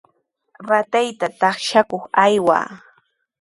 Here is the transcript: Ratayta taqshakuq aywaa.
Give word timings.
Ratayta 0.69 1.27
taqshakuq 1.39 2.03
aywaa. 2.23 2.65